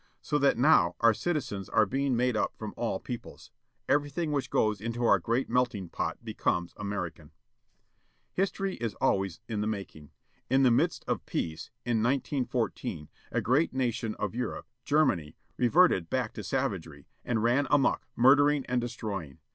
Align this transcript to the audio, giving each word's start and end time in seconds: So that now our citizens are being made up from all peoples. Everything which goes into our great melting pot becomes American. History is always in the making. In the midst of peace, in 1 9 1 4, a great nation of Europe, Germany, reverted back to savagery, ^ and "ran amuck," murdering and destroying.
So 0.23 0.39
that 0.39 0.57
now 0.57 0.95
our 1.01 1.13
citizens 1.13 1.69
are 1.69 1.85
being 1.85 2.15
made 2.17 2.35
up 2.35 2.55
from 2.57 2.73
all 2.75 2.99
peoples. 2.99 3.51
Everything 3.87 4.31
which 4.31 4.49
goes 4.49 4.81
into 4.81 5.05
our 5.05 5.19
great 5.19 5.47
melting 5.47 5.89
pot 5.89 6.25
becomes 6.25 6.73
American. 6.75 7.29
History 8.33 8.77
is 8.77 8.95
always 8.95 9.41
in 9.47 9.61
the 9.61 9.67
making. 9.67 10.09
In 10.49 10.63
the 10.63 10.71
midst 10.71 11.05
of 11.07 11.23
peace, 11.27 11.69
in 11.85 11.97
1 12.01 12.21
9 12.31 12.45
1 12.45 12.45
4, 12.45 12.73
a 13.31 13.41
great 13.41 13.73
nation 13.75 14.15
of 14.15 14.33
Europe, 14.33 14.65
Germany, 14.85 15.35
reverted 15.55 16.09
back 16.09 16.33
to 16.33 16.43
savagery, 16.43 17.01
^ 17.01 17.05
and 17.23 17.43
"ran 17.43 17.67
amuck," 17.69 18.07
murdering 18.15 18.65
and 18.65 18.81
destroying. 18.81 19.37